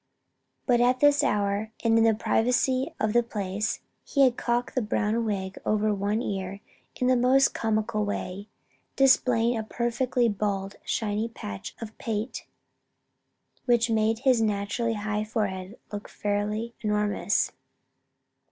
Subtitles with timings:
[0.65, 4.81] But at this hour, and in the privacy of the place, he had cocked the
[4.81, 6.59] brown wig over one ear
[6.95, 8.49] in the most comical way,
[8.95, 12.47] displaying a perfectly bald, shiny patch of pate
[13.65, 17.51] which made his naturally high forehead look fairly enormous.